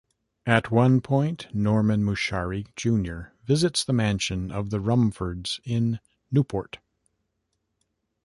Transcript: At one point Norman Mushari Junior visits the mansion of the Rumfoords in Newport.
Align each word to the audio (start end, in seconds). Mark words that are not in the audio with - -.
At 0.47 0.71
one 0.71 0.99
point 0.99 1.45
Norman 1.53 2.03
Mushari 2.03 2.65
Junior 2.75 3.35
visits 3.43 3.83
the 3.83 3.93
mansion 3.93 4.51
of 4.51 4.71
the 4.71 4.79
Rumfoords 4.79 5.59
in 5.63 5.99
Newport. 6.31 6.79